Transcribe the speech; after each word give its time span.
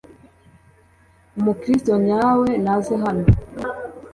umukiristo 1.37 1.93
nyawe 2.07 2.49
naze 2.63 2.93
hano 3.03 3.25